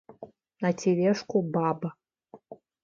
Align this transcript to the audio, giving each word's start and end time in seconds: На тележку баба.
На 0.65 0.71
тележку 0.83 1.37
баба. 1.59 1.95